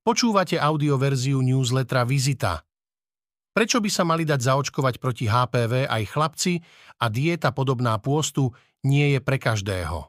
Počúvate 0.00 0.56
audioverziu 0.56 1.44
newslettera 1.44 2.08
Vizita. 2.08 2.64
Prečo 3.52 3.84
by 3.84 3.90
sa 3.92 4.00
mali 4.00 4.24
dať 4.24 4.40
zaočkovať 4.40 4.96
proti 4.96 5.28
HPV 5.28 5.92
aj 5.92 6.02
chlapci 6.08 6.56
a 7.04 7.12
dieta 7.12 7.52
podobná 7.52 8.00
pôstu 8.00 8.48
nie 8.80 9.12
je 9.12 9.20
pre 9.20 9.36
každého? 9.36 10.08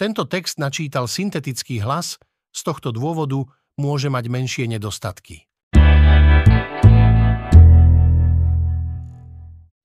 Tento 0.00 0.24
text 0.24 0.56
načítal 0.56 1.12
syntetický 1.12 1.84
hlas, 1.84 2.16
z 2.56 2.60
tohto 2.64 2.88
dôvodu 2.88 3.44
môže 3.76 4.08
mať 4.08 4.32
menšie 4.32 4.64
nedostatky. 4.64 5.44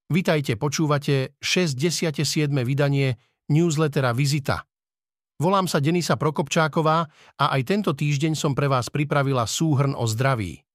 Vitajte, 0.07 0.55
počúvate 0.55 1.35
67. 1.43 2.23
vydanie 2.63 3.19
newslettera 3.51 4.15
Vizita. 4.15 4.63
Volám 5.37 5.69
sa 5.69 5.77
Denisa 5.77 6.17
Prokopčáková 6.17 7.05
a 7.37 7.45
aj 7.53 7.61
tento 7.61 7.93
týždeň 7.93 8.33
som 8.33 8.57
pre 8.57 8.65
vás 8.65 8.89
pripravila 8.89 9.45
súhrn 9.45 9.93
o 9.93 10.09
zdraví. 10.09 10.65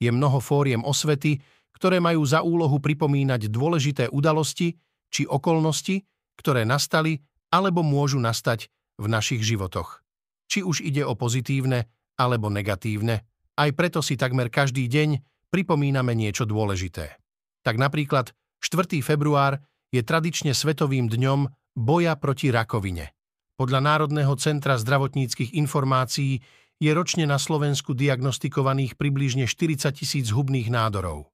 Je 0.00 0.08
mnoho 0.08 0.40
fóriem 0.40 0.80
osvety, 0.80 1.36
ktoré 1.76 2.00
majú 2.00 2.24
za 2.24 2.40
úlohu 2.40 2.80
pripomínať 2.80 3.52
dôležité 3.52 4.08
udalosti 4.08 4.80
či 5.12 5.28
okolnosti, 5.28 6.00
ktoré 6.40 6.64
nastali 6.64 7.20
alebo 7.52 7.84
môžu 7.84 8.16
nastať 8.16 8.72
v 8.96 9.06
našich 9.12 9.44
životoch. 9.44 10.00
Či 10.48 10.64
už 10.64 10.80
ide 10.80 11.04
o 11.04 11.12
pozitívne 11.12 11.92
alebo 12.16 12.48
negatívne, 12.48 13.28
aj 13.60 13.70
preto 13.76 14.00
si 14.00 14.16
takmer 14.16 14.48
každý 14.48 14.88
deň 14.88 15.20
pripomíname 15.52 16.16
niečo 16.16 16.48
dôležité. 16.48 17.20
Tak 17.60 17.76
napríklad 17.76 18.32
4. 18.64 19.04
február 19.04 19.60
je 19.92 20.00
tradične 20.00 20.56
Svetovým 20.56 21.12
dňom 21.12 21.52
boja 21.76 22.16
proti 22.16 22.48
rakovine. 22.48 23.19
Podľa 23.60 23.84
Národného 23.84 24.32
centra 24.40 24.80
zdravotníckých 24.80 25.52
informácií 25.52 26.40
je 26.80 26.90
ročne 26.96 27.28
na 27.28 27.36
Slovensku 27.36 27.92
diagnostikovaných 27.92 28.96
približne 28.96 29.44
40 29.44 30.00
tisíc 30.00 30.32
hubných 30.32 30.72
nádorov. 30.72 31.28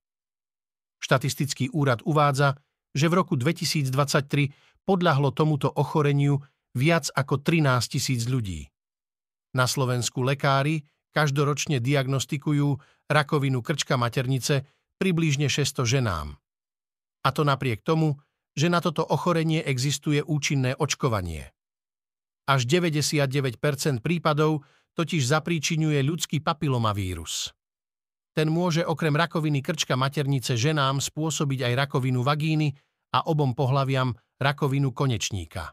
Štatistický 0.99 1.71
úrad 1.71 2.03
uvádza, 2.03 2.59
že 2.99 3.07
v 3.07 3.23
roku 3.23 3.39
2023 3.39 4.51
podľahlo 4.83 5.31
tomuto 5.31 5.71
ochoreniu 5.71 6.43
viac 6.75 7.15
ako 7.15 7.47
13 7.47 7.95
tisíc 7.95 8.27
ľudí. 8.27 8.67
Na 9.55 9.71
Slovensku 9.71 10.27
lekári 10.27 10.83
každoročne 11.15 11.79
diagnostikujú 11.79 12.75
rakovinu 13.07 13.63
krčka 13.63 13.95
maternice 13.95 14.67
približne 14.99 15.47
600 15.47 16.03
ženám. 16.03 16.35
A 17.23 17.29
to 17.31 17.47
napriek 17.47 17.87
tomu, 17.87 18.19
že 18.59 18.67
na 18.67 18.83
toto 18.83 19.07
ochorenie 19.07 19.63
existuje 19.63 20.27
účinné 20.27 20.75
očkovanie. 20.75 21.56
Až 22.47 22.65
99% 22.71 23.59
prípadov 24.01 24.63
totiž 24.95 25.23
zapríčinuje 25.27 25.99
ľudský 26.07 26.41
papilomavírus. 26.41 27.53
Ten 28.33 28.53
môže 28.53 28.85
okrem 28.85 29.17
rakoviny 29.17 29.65
krčka 29.65 29.97
maternice 29.97 30.55
ženám 30.55 31.01
spôsobiť 31.01 31.67
aj 31.67 31.73
rakovinu 31.89 32.21
vagíny 32.23 32.73
a 33.17 33.27
obom 33.27 33.57
pohľaviam 33.57 34.13
rakovinu 34.39 34.93
konečníka. 34.93 35.73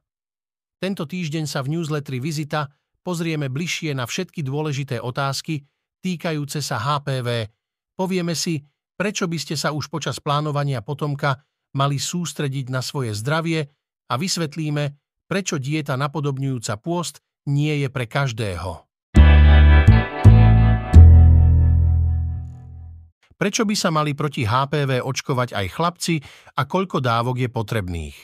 Tento 0.80 1.04
týždeň 1.08 1.46
sa 1.48 1.64
v 1.64 1.80
newsletteri 1.80 2.20
Vizita 2.24 2.68
pozrieme 3.04 3.52
bližšie 3.52 3.96
na 3.96 4.08
všetky 4.08 4.44
dôležité 4.44 5.00
otázky 5.00 5.64
týkajúce 6.04 6.60
sa 6.60 6.80
HPV. 6.80 7.48
Povieme 7.96 8.36
si, 8.36 8.60
prečo 8.96 9.28
by 9.28 9.38
ste 9.40 9.56
sa 9.56 9.72
už 9.72 9.88
počas 9.88 10.20
plánovania 10.20 10.84
potomka 10.84 11.40
mali 11.76 12.00
sústrediť 12.00 12.68
na 12.68 12.84
svoje 12.84 13.16
zdravie 13.16 13.64
a 14.12 14.14
vysvetlíme, 14.20 15.03
prečo 15.34 15.58
dieta 15.58 15.98
napodobňujúca 15.98 16.78
pôst 16.78 17.18
nie 17.50 17.82
je 17.82 17.90
pre 17.90 18.06
každého. 18.06 18.86
Prečo 23.34 23.66
by 23.66 23.74
sa 23.74 23.90
mali 23.90 24.14
proti 24.14 24.46
HPV 24.46 25.02
očkovať 25.02 25.58
aj 25.58 25.68
chlapci 25.74 26.22
a 26.54 26.70
koľko 26.70 27.02
dávok 27.02 27.42
je 27.42 27.50
potrebných? 27.50 28.18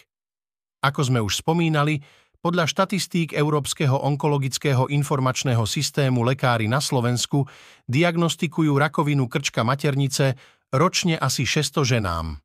Ako 0.86 1.02
sme 1.10 1.17
už 1.17 1.42
spomínali, 1.42 1.98
podľa 2.45 2.70
štatistík 2.70 3.33
Európskeho 3.33 4.06
onkologického 4.06 4.86
informačného 4.94 5.66
systému 5.66 6.22
lekári 6.22 6.70
na 6.70 6.78
Slovensku 6.78 7.50
diagnostikujú 7.89 8.78
rakovinu 8.78 9.26
krčka 9.26 9.66
maternice 9.66 10.38
ročne 10.70 11.17
asi 11.17 11.42
600 11.42 11.98
ženám. 11.98 12.38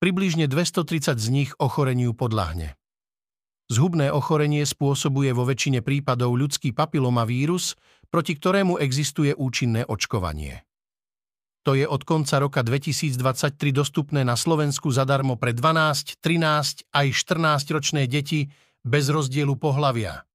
Približne 0.00 0.48
230 0.48 1.20
z 1.20 1.26
nich 1.28 1.52
ochoreniu 1.60 2.16
podľahne. 2.16 2.80
Zhubné 3.72 4.12
ochorenie 4.12 4.60
spôsobuje 4.68 5.32
vo 5.32 5.48
väčšine 5.48 5.80
prípadov 5.80 6.36
ľudský 6.36 6.76
papilomavírus, 6.76 7.80
proti 8.12 8.36
ktorému 8.36 8.76
existuje 8.76 9.32
účinné 9.32 9.88
očkovanie. 9.88 10.68
To 11.64 11.72
je 11.72 11.88
od 11.88 12.04
konca 12.04 12.36
roka 12.44 12.60
2023 12.60 13.16
dostupné 13.72 14.20
na 14.20 14.36
Slovensku 14.36 14.92
zadarmo 14.92 15.40
pre 15.40 15.56
12, 15.56 16.20
13 16.20 16.92
aj 16.92 17.06
14 17.16 17.72
ročné 17.72 18.04
deti 18.04 18.52
bez 18.84 19.08
rozdielu 19.08 19.56
pohlavia. 19.56 20.28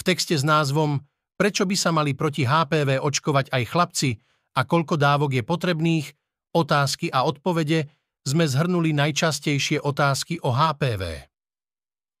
V 0.00 0.02
texte 0.08 0.32
s 0.32 0.44
názvom 0.48 1.04
Prečo 1.38 1.68
by 1.68 1.76
sa 1.78 1.94
mali 1.94 2.16
proti 2.16 2.48
HPV 2.48 2.98
očkovať 2.98 3.52
aj 3.54 3.62
chlapci 3.68 4.10
a 4.58 4.64
koľko 4.66 4.98
dávok 4.98 5.38
je 5.38 5.44
potrebných, 5.44 6.06
otázky 6.50 7.12
a 7.12 7.28
odpovede 7.28 7.86
sme 8.26 8.48
zhrnuli 8.48 8.90
najčastejšie 8.96 9.84
otázky 9.84 10.40
o 10.42 10.50
HPV. 10.50 11.27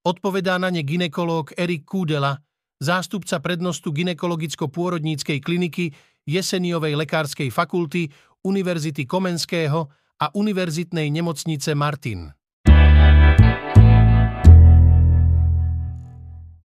Odpovedá 0.06 0.62
na 0.62 0.70
ne 0.70 0.86
ginekológ 0.86 1.58
Erik 1.58 1.82
Kúdela, 1.82 2.38
zástupca 2.78 3.42
prednostu 3.42 3.90
ginekologicko-pôrodníckej 3.90 5.42
kliniky 5.42 5.90
Jeseniovej 6.22 6.94
lekárskej 6.94 7.50
fakulty 7.50 8.06
Univerzity 8.46 9.02
Komenského 9.08 9.90
a 10.22 10.26
Univerzitnej 10.34 11.10
nemocnice 11.10 11.74
Martin. 11.74 12.30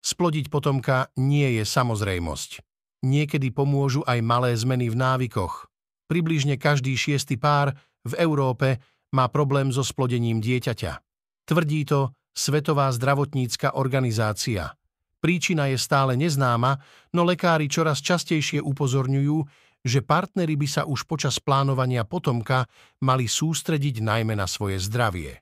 Splodiť 0.06 0.46
potomka 0.46 1.10
nie 1.18 1.58
je 1.58 1.66
samozrejmosť. 1.66 2.62
Niekedy 3.02 3.50
pomôžu 3.50 4.06
aj 4.06 4.22
malé 4.22 4.54
zmeny 4.54 4.86
v 4.86 4.96
návykoch. 4.96 5.66
Približne 6.06 6.54
každý 6.62 6.94
šiestý 6.94 7.34
pár 7.34 7.74
v 8.06 8.14
Európe 8.22 8.78
má 9.10 9.26
problém 9.26 9.74
so 9.74 9.82
splodením 9.82 10.38
dieťaťa. 10.38 11.02
Tvrdí 11.50 11.82
to 11.90 12.14
Svetová 12.36 12.92
zdravotnícka 12.92 13.80
organizácia. 13.80 14.76
Príčina 15.24 15.72
je 15.72 15.80
stále 15.80 16.20
neznáma, 16.20 16.76
no 17.16 17.24
lekári 17.24 17.64
čoraz 17.64 18.04
častejšie 18.04 18.60
upozorňujú, 18.60 19.40
že 19.80 20.04
partnery 20.04 20.60
by 20.60 20.68
sa 20.68 20.82
už 20.84 21.08
počas 21.08 21.40
plánovania 21.40 22.04
potomka 22.04 22.68
mali 23.00 23.24
sústrediť 23.24 24.04
najmä 24.04 24.36
na 24.36 24.44
svoje 24.44 24.76
zdravie. 24.84 25.40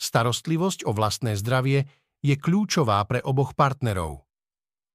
Starostlivosť 0.00 0.88
o 0.88 0.96
vlastné 0.96 1.36
zdravie 1.36 1.84
je 2.24 2.34
kľúčová 2.40 3.04
pre 3.04 3.20
oboch 3.20 3.52
partnerov. 3.52 4.24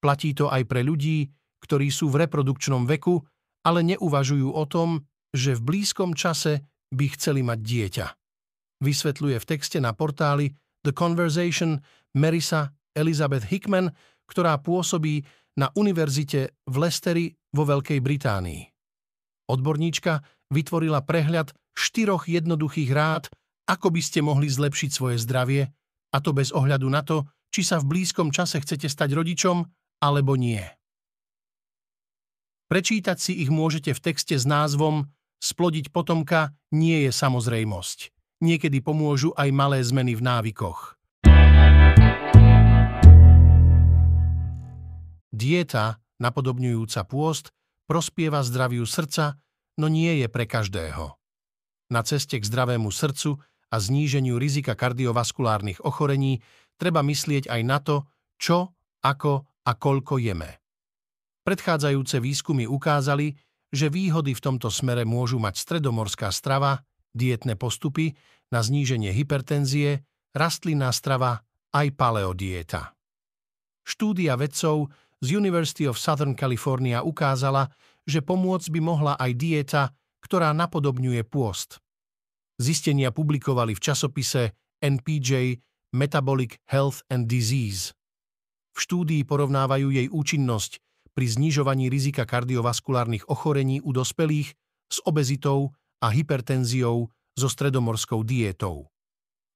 Platí 0.01 0.33
to 0.33 0.49
aj 0.49 0.65
pre 0.65 0.81
ľudí, 0.81 1.29
ktorí 1.61 1.93
sú 1.93 2.09
v 2.09 2.25
reprodukčnom 2.25 2.89
veku, 2.89 3.21
ale 3.61 3.85
neuvažujú 3.85 4.49
o 4.49 4.65
tom, 4.65 5.05
že 5.29 5.53
v 5.53 5.61
blízkom 5.61 6.17
čase 6.17 6.65
by 6.89 7.05
chceli 7.13 7.45
mať 7.45 7.59
dieťa. 7.61 8.07
Vysvetľuje 8.83 9.37
v 9.39 9.47
texte 9.47 9.77
na 9.77 9.95
portáli 9.95 10.51
The 10.83 10.91
Conversation 10.91 11.79
Marisa 12.13 12.75
Elizabeth 12.93 13.47
Hickman, 13.49 13.89
ktorá 14.27 14.59
pôsobí 14.59 15.23
na 15.57 15.71
univerzite 15.73 16.53
v 16.67 16.75
Lesteri 16.77 17.25
vo 17.55 17.63
Veľkej 17.63 17.99
Británii. 18.03 18.61
Odborníčka 19.49 20.23
vytvorila 20.51 21.03
prehľad 21.03 21.55
štyroch 21.73 22.29
jednoduchých 22.29 22.91
rád, 22.93 23.31
ako 23.65 23.95
by 23.95 24.01
ste 24.03 24.19
mohli 24.21 24.51
zlepšiť 24.51 24.89
svoje 24.91 25.17
zdravie, 25.23 25.71
a 26.13 26.17
to 26.21 26.35
bez 26.35 26.53
ohľadu 26.53 26.87
na 26.91 27.01
to, 27.01 27.25
či 27.53 27.65
sa 27.65 27.81
v 27.81 27.89
blízkom 27.89 28.29
čase 28.33 28.61
chcete 28.61 28.89
stať 28.89 29.13
rodičom 29.13 29.65
alebo 30.01 30.37
nie. 30.37 30.61
Prečítať 32.69 33.17
si 33.21 33.45
ich 33.45 33.53
môžete 33.53 33.93
v 33.93 34.03
texte 34.03 34.35
s 34.35 34.45
názvom 34.49 35.05
Splodiť 35.43 35.91
potomka 35.91 36.55
nie 36.71 37.03
je 37.03 37.11
samozrejmosť 37.11 38.22
niekedy 38.43 38.83
pomôžu 38.83 39.31
aj 39.39 39.49
malé 39.55 39.79
zmeny 39.79 40.19
v 40.19 40.21
návykoch. 40.21 40.99
Dieta, 45.33 45.97
napodobňujúca 46.21 47.07
pôst, 47.09 47.49
prospieva 47.89 48.45
zdraviu 48.45 48.85
srdca, 48.85 49.39
no 49.81 49.89
nie 49.89 50.21
je 50.21 50.27
pre 50.29 50.45
každého. 50.45 51.17
Na 51.89 52.01
ceste 52.05 52.37
k 52.37 52.45
zdravému 52.45 52.93
srdcu 52.93 53.41
a 53.73 53.75
zníženiu 53.81 54.37
rizika 54.37 54.77
kardiovaskulárnych 54.77 55.81
ochorení 55.81 56.45
treba 56.77 57.01
myslieť 57.01 57.49
aj 57.49 57.61
na 57.65 57.81
to, 57.81 58.05
čo, 58.37 58.77
ako 59.01 59.47
a 59.65 59.71
koľko 59.73 60.21
jeme. 60.21 60.61
Predchádzajúce 61.43 62.21
výskumy 62.21 62.69
ukázali, 62.69 63.33
že 63.73 63.89
výhody 63.89 64.37
v 64.37 64.43
tomto 64.43 64.69
smere 64.69 65.01
môžu 65.03 65.41
mať 65.41 65.57
stredomorská 65.59 66.29
strava, 66.29 66.85
dietné 67.13 67.55
postupy 67.55 68.17
na 68.49 68.61
zníženie 68.61 69.13
hypertenzie, 69.13 70.05
rastlinná 70.33 70.89
strava 70.93 71.45
aj 71.73 71.93
paleodieta. 71.97 72.93
Štúdia 73.85 74.37
vedcov 74.37 74.93
z 75.23 75.27
University 75.33 75.87
of 75.87 75.97
Southern 75.97 76.35
California 76.35 77.01
ukázala, 77.01 77.71
že 78.03 78.19
pomôcť 78.19 78.67
by 78.73 78.79
mohla 78.83 79.13
aj 79.15 79.31
dieta, 79.33 79.83
ktorá 80.23 80.51
napodobňuje 80.51 81.23
pôst. 81.27 81.79
Zistenia 82.59 83.09
publikovali 83.09 83.73
v 83.73 83.81
časopise 83.81 84.55
NPJ 84.83 85.57
Metabolic 85.95 86.59
Health 86.69 87.05
and 87.09 87.25
Disease. 87.27 87.95
V 88.73 88.77
štúdii 88.81 89.23
porovnávajú 89.23 89.93
jej 89.93 90.07
účinnosť 90.09 90.81
pri 91.13 91.25
znižovaní 91.29 91.93
rizika 91.93 92.25
kardiovaskulárnych 92.25 93.29
ochorení 93.29 93.77
u 93.85 93.93
dospelých 93.93 94.49
s 94.89 94.97
obezitou 95.05 95.73
a 96.03 96.11
hypertenziou 96.11 97.07
so 97.33 97.47
stredomorskou 97.47 98.27
diétou. 98.27 98.91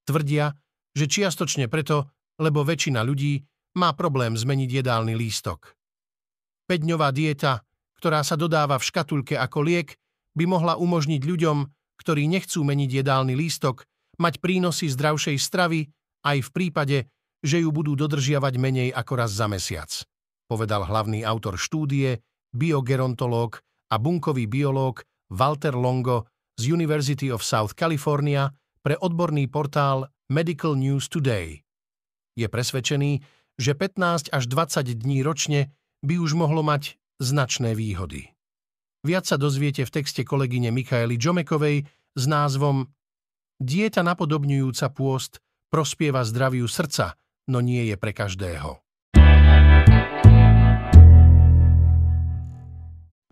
Tvrdia, 0.07 0.55
že 0.95 1.05
čiastočne 1.11 1.67
preto, 1.67 2.15
lebo 2.39 2.63
väčšina 2.63 3.03
ľudí 3.03 3.43
má 3.75 3.91
problém 3.93 4.33
zmeniť 4.39 4.81
jedálny 4.81 5.13
lístok. 5.13 5.75
5 6.71 6.87
dieta, 7.11 7.61
ktorá 7.99 8.23
sa 8.23 8.39
dodáva 8.39 8.79
v 8.79 8.87
škatulke 8.87 9.35
ako 9.35 9.59
liek, 9.67 9.99
by 10.33 10.45
mohla 10.47 10.79
umožniť 10.79 11.21
ľuďom, 11.21 11.57
ktorí 11.99 12.29
nechcú 12.29 12.63
meniť 12.63 13.03
jedálny 13.03 13.33
lístok, 13.35 13.83
mať 14.21 14.41
prínosy 14.41 14.89
zdravšej 14.89 15.37
stravy 15.37 15.89
aj 16.25 16.37
v 16.45 16.49
prípade, 16.53 16.97
že 17.41 17.61
ju 17.61 17.69
budú 17.69 17.93
dodržiavať 17.93 18.53
menej 18.57 18.89
ako 18.93 19.13
raz 19.17 19.33
za 19.33 19.45
mesiac, 19.45 19.89
povedal 20.49 20.85
hlavný 20.85 21.21
autor 21.21 21.57
štúdie, 21.57 22.21
biogerontológ 22.53 23.61
a 23.93 23.95
bunkový 24.01 24.49
biológ 24.49 25.05
Walter 25.29 25.77
Longo 25.77 26.25
z 26.57 26.73
University 26.73 27.29
of 27.29 27.45
South 27.45 27.77
California 27.77 28.49
pre 28.81 28.97
odborný 28.97 29.45
portál 29.45 30.09
Medical 30.33 30.73
News 30.73 31.05
Today. 31.05 31.61
Je 32.33 32.49
presvedčený, 32.49 33.21
že 33.57 33.77
15 33.77 34.33
až 34.33 34.43
20 34.49 34.97
dní 34.97 35.21
ročne 35.21 35.73
by 36.01 36.17
už 36.17 36.33
mohlo 36.33 36.65
mať 36.65 36.97
značné 37.21 37.73
výhody. 37.73 38.33
Viac 39.05 39.29
sa 39.29 39.37
dozviete 39.37 39.85
v 39.85 39.93
texte 39.93 40.25
kolegyne 40.25 40.73
Mikaely 40.73 41.17
Džomekovej 41.17 41.85
s 42.17 42.23
názvom 42.25 42.89
Dieta 43.57 44.05
napodobňujúca 44.05 44.93
pôst 44.93 45.41
prospieva 45.73 46.21
zdraviu 46.21 46.69
srdca, 46.69 47.17
no 47.49 47.61
nie 47.61 47.89
je 47.89 47.95
pre 47.97 48.13
každého. 48.13 48.81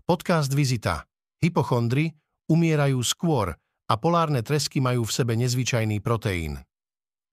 Podcast 0.06 0.54
Vizita. 0.54 1.06
Hypochondry 1.42 2.10
umierajú 2.50 2.98
skôr 3.02 3.54
a 3.86 3.94
polárne 3.94 4.42
tresky 4.42 4.82
majú 4.82 5.06
v 5.06 5.14
sebe 5.14 5.34
nezvyčajný 5.38 6.02
proteín. 6.02 6.62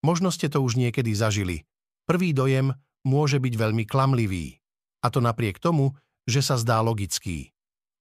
Možno 0.04 0.28
ste 0.28 0.52
to 0.52 0.60
už 0.60 0.76
niekedy 0.76 1.16
zažili. 1.16 1.64
Prvý 2.04 2.36
dojem 2.36 2.76
môže 3.08 3.40
byť 3.40 3.54
veľmi 3.56 3.84
klamlivý. 3.88 4.60
A 5.04 5.08
to 5.08 5.24
napriek 5.24 5.60
tomu, 5.60 5.96
že 6.24 6.40
sa 6.40 6.56
zdá 6.60 6.80
logický. 6.80 7.52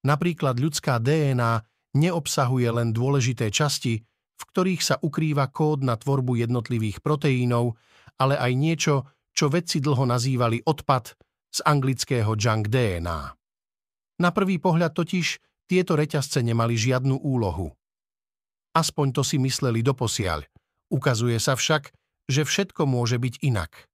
Napríklad 0.03 0.59
ľudská 0.59 0.99
DNA 0.99 1.63
neobsahuje 1.95 2.69
len 2.71 2.91
dôležité 2.91 3.47
časti, 3.51 4.03
v 4.33 4.43
ktorých 4.51 4.81
sa 4.83 4.95
ukrýva 4.99 5.47
kód 5.47 5.87
na 5.87 5.95
tvorbu 5.95 6.43
jednotlivých 6.43 6.99
proteínov, 6.99 7.79
ale 8.19 8.35
aj 8.35 8.51
niečo, 8.51 8.95
čo 9.31 9.47
vedci 9.47 9.79
dlho 9.79 10.03
nazývali 10.03 10.67
odpad 10.67 11.15
z 11.53 11.59
anglického 11.63 12.35
junk 12.35 12.67
DNA. 12.67 13.19
Na 14.19 14.29
prvý 14.29 14.59
pohľad 14.59 14.93
totiž 14.93 15.39
tieto 15.73 15.97
reťazce 15.97 16.45
nemali 16.45 16.77
žiadnu 16.77 17.25
úlohu. 17.25 17.73
Aspoň 18.77 19.17
to 19.17 19.25
si 19.25 19.41
mysleli 19.41 19.81
doposiaľ. 19.81 20.45
Ukazuje 20.93 21.41
sa 21.41 21.57
však, 21.57 21.89
že 22.29 22.45
všetko 22.45 22.85
môže 22.85 23.17
byť 23.17 23.41
inak. 23.41 23.89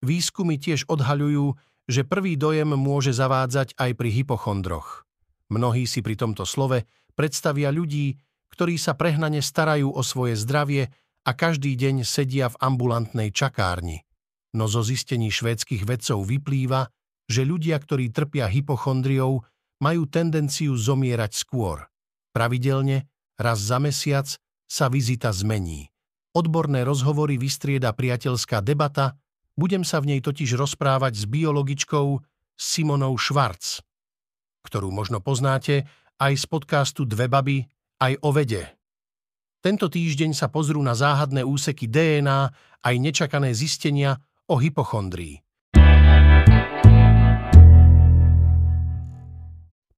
Výskumy 0.00 0.56
tiež 0.56 0.88
odhaľujú, 0.88 1.60
že 1.84 2.08
prvý 2.08 2.40
dojem 2.40 2.72
môže 2.72 3.12
zavádzať 3.12 3.76
aj 3.76 3.90
pri 4.00 4.10
hypochondroch. 4.16 5.04
Mnohí 5.52 5.84
si 5.84 6.00
pri 6.00 6.16
tomto 6.16 6.48
slove 6.48 6.88
predstavia 7.12 7.68
ľudí, 7.68 8.16
ktorí 8.56 8.80
sa 8.80 8.96
prehnane 8.96 9.44
starajú 9.44 9.92
o 9.92 10.00
svoje 10.00 10.40
zdravie 10.40 10.88
a 11.28 11.30
každý 11.36 11.76
deň 11.76 12.08
sedia 12.08 12.48
v 12.48 12.56
ambulantnej 12.64 13.28
čakárni. 13.28 14.08
No 14.56 14.72
zo 14.72 14.80
zistení 14.80 15.28
švédskych 15.28 15.84
vedcov 15.84 16.24
vyplýva, 16.24 16.88
že 17.28 17.44
ľudia, 17.44 17.76
ktorí 17.76 18.08
trpia 18.08 18.48
hypochondriou, 18.48 19.44
majú 19.80 20.06
tendenciu 20.06 20.76
zomierať 20.76 21.32
skôr. 21.34 21.88
Pravidelne, 22.30 23.08
raz 23.40 23.58
za 23.64 23.80
mesiac, 23.80 24.28
sa 24.70 24.86
vizita 24.86 25.34
zmení. 25.34 25.90
Odborné 26.30 26.86
rozhovory 26.86 27.34
vystrieda 27.40 27.90
priateľská 27.90 28.62
debata, 28.62 29.18
budem 29.58 29.82
sa 29.82 29.98
v 29.98 30.14
nej 30.14 30.20
totiž 30.22 30.54
rozprávať 30.54 31.18
s 31.18 31.24
biologičkou 31.26 32.22
Simonou 32.54 33.18
Schwarz, 33.18 33.82
ktorú 34.62 34.94
možno 34.94 35.18
poznáte 35.18 35.90
aj 36.22 36.32
z 36.38 36.44
podcastu 36.46 37.02
Dve 37.02 37.26
baby, 37.26 37.66
aj 37.98 38.20
o 38.22 38.30
vede. 38.30 38.78
Tento 39.60 39.90
týždeň 39.92 40.32
sa 40.32 40.48
pozrú 40.48 40.78
na 40.80 40.94
záhadné 40.94 41.42
úseky 41.44 41.90
DNA 41.90 42.52
aj 42.80 42.94
nečakané 42.96 43.52
zistenia 43.52 44.16
o 44.48 44.56
hypochondrii. 44.56 45.40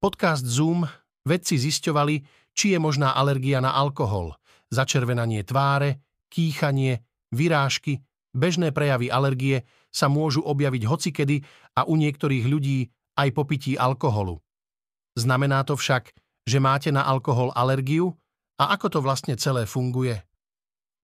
Podcast 0.03 0.43
Zoom 0.43 0.83
vedci 1.23 1.55
zisťovali, 1.55 2.15
či 2.51 2.75
je 2.75 2.79
možná 2.83 3.15
alergia 3.15 3.63
na 3.63 3.71
alkohol, 3.71 4.35
začervenanie 4.67 5.47
tváre, 5.47 6.03
kýchanie, 6.27 6.99
vyrážky 7.31 8.03
Bežné 8.33 8.73
prejavy 8.73 9.13
alergie 9.13 9.61
sa 9.93 10.09
môžu 10.09 10.41
objaviť 10.41 10.83
hocikedy 10.89 11.45
a 11.77 11.85
u 11.85 11.93
niektorých 11.93 12.49
ľudí 12.49 12.89
aj 13.13 13.29
po 13.29 13.45
pití 13.45 13.77
alkoholu. 13.77 14.41
Znamená 15.13 15.61
to 15.61 15.77
však, 15.77 16.09
že 16.49 16.57
máte 16.57 16.89
na 16.89 17.05
alkohol 17.05 17.53
alergiu 17.53 18.17
a 18.57 18.73
ako 18.73 18.97
to 18.97 18.99
vlastne 19.05 19.37
celé 19.37 19.69
funguje. 19.69 20.17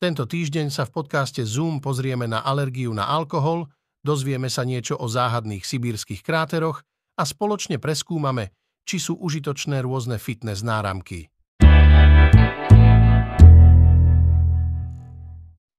Tento 0.02 0.26
týždeň 0.26 0.74
sa 0.74 0.90
v 0.90 0.94
podcaste 0.98 1.46
Zoom 1.46 1.78
pozrieme 1.86 2.26
na 2.26 2.42
alergiu 2.42 2.90
na 2.98 3.06
alkohol, 3.06 3.70
dozvieme 4.02 4.50
sa 4.50 4.66
niečo 4.66 4.98
o 4.98 5.06
záhadných 5.06 5.62
sibírskych 5.62 6.26
kráteroch 6.26 6.82
a 7.14 7.24
spoločne 7.30 7.78
preskúmame, 7.78 8.58
či 8.90 8.98
sú 8.98 9.22
užitočné 9.22 9.86
rôzne 9.86 10.18
fitness 10.18 10.66
náramky. 10.66 11.30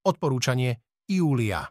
Odporúčanie 0.07 0.79
Julia. 1.11 1.67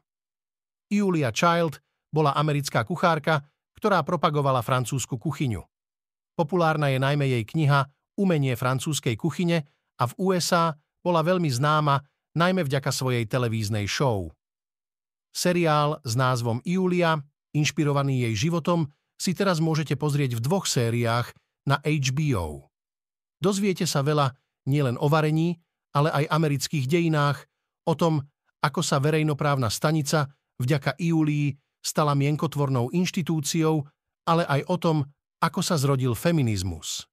Julia 0.91 1.31
Child 1.31 1.79
bola 2.11 2.35
americká 2.35 2.83
kuchárka, 2.83 3.39
ktorá 3.79 4.03
propagovala 4.03 4.59
francúzsku 4.59 5.15
kuchyňu. 5.15 5.63
Populárna 6.35 6.91
je 6.91 6.99
najmä 6.99 7.31
jej 7.31 7.43
kniha 7.47 7.87
Umenie 8.19 8.59
francúzskej 8.59 9.15
kuchyne 9.15 9.63
a 9.95 10.03
v 10.11 10.13
USA 10.19 10.75
bola 10.99 11.23
veľmi 11.23 11.47
známa 11.47 12.03
najmä 12.35 12.67
vďaka 12.67 12.91
svojej 12.91 13.23
televíznej 13.23 13.87
show. 13.87 14.27
Seriál 15.31 16.03
s 16.03 16.19
názvom 16.19 16.59
Julia, 16.67 17.15
inšpirovaný 17.55 18.27
jej 18.27 18.35
životom, 18.35 18.91
si 19.19 19.35
teraz 19.35 19.59
môžete 19.59 19.99
pozrieť 19.99 20.39
v 20.39 20.43
dvoch 20.47 20.63
sériách 20.63 21.35
na 21.67 21.83
HBO. 21.83 22.71
Dozviete 23.43 23.83
sa 23.83 23.99
veľa 23.99 24.31
nielen 24.71 24.95
o 24.95 25.11
varení, 25.11 25.59
ale 25.91 26.09
aj 26.09 26.31
amerických 26.31 26.87
dejinách, 26.87 27.43
o 27.83 27.93
tom, 27.99 28.23
ako 28.63 28.79
sa 28.79 29.03
verejnoprávna 29.03 29.67
stanica 29.67 30.31
vďaka 30.59 30.95
Iulii 30.99 31.51
stala 31.79 32.15
mienkotvornou 32.15 32.91
inštitúciou, 32.91 33.83
ale 34.27 34.43
aj 34.47 34.61
o 34.67 34.75
tom, 34.79 34.97
ako 35.39 35.59
sa 35.63 35.79
zrodil 35.79 36.15
feminizmus. 36.15 37.07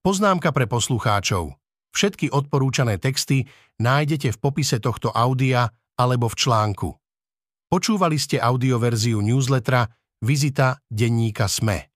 Poznámka 0.00 0.52
pre 0.52 0.64
poslucháčov. 0.64 1.56
Všetky 1.92 2.32
odporúčané 2.32 2.96
texty 2.96 3.44
nájdete 3.82 4.32
v 4.32 4.38
popise 4.38 4.78
tohto 4.78 5.12
audia 5.12 5.68
alebo 5.98 6.30
v 6.30 6.38
článku. 6.38 6.99
Počúvali 7.70 8.18
ste 8.18 8.42
audioverziu 8.42 9.22
newslettera 9.22 9.86
Vizita 10.26 10.82
denníka 10.90 11.46
SME. 11.46 11.89